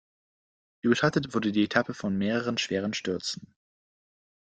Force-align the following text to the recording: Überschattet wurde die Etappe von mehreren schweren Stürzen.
Überschattet 0.81 1.35
wurde 1.35 1.51
die 1.51 1.65
Etappe 1.65 1.93
von 1.93 2.17
mehreren 2.17 2.57
schweren 2.57 2.95
Stürzen. 2.95 3.53